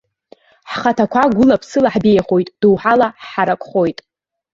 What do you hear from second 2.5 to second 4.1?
доуҳала ҳҳаракхоит.